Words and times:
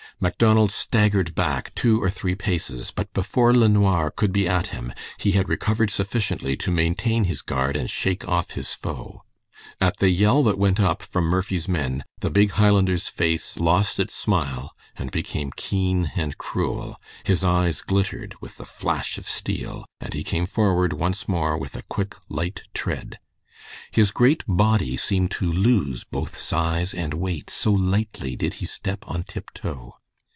Macdonald 0.19 0.71
staggered 0.71 1.33
back 1.33 1.73
two 1.73 1.99
or 1.99 2.07
three 2.07 2.35
paces, 2.35 2.91
but 2.91 3.11
before 3.11 3.55
LeNoir 3.55 4.11
could 4.11 4.31
be 4.31 4.47
at 4.47 4.67
him, 4.67 4.93
he 5.17 5.31
had 5.31 5.49
recovered 5.49 5.89
sufficiently 5.89 6.55
to 6.57 6.69
maintain 6.69 7.23
his 7.23 7.41
guard, 7.41 7.75
and 7.75 7.89
shake 7.89 8.27
off 8.27 8.51
his 8.51 8.71
foe. 8.75 9.23
At 9.79 9.97
the 9.97 10.11
yell 10.11 10.43
that 10.43 10.59
went 10.59 10.79
up 10.79 11.01
from 11.01 11.23
Murphy's 11.23 11.67
men, 11.67 12.03
the 12.19 12.29
big 12.29 12.51
Highlander's 12.51 13.09
face 13.09 13.57
lost 13.57 13.99
its 13.99 14.13
smile 14.13 14.75
and 14.95 15.09
became 15.09 15.49
keen 15.55 16.11
and 16.15 16.37
cruel, 16.37 17.01
his 17.23 17.43
eyes 17.43 17.81
glittered 17.81 18.35
with 18.39 18.57
the 18.57 18.65
flash 18.67 19.17
of 19.17 19.27
steel 19.27 19.85
and 19.99 20.13
he 20.13 20.23
came 20.23 20.45
forward 20.45 20.93
once 20.93 21.27
more 21.27 21.57
with 21.57 21.75
a 21.75 21.81
quick, 21.81 22.13
light 22.29 22.61
tread. 22.75 23.17
His 23.89 24.11
great 24.11 24.43
body 24.47 24.97
seemed 24.97 25.31
to 25.31 25.51
lose 25.51 26.03
both 26.03 26.37
size 26.37 26.93
and 26.93 27.15
weight, 27.15 27.49
so 27.49 27.71
lightly 27.71 28.35
did 28.35 28.55
he 28.55 28.67
step 28.67 28.99
on 29.07 29.23
tiptoe. 29.23 29.95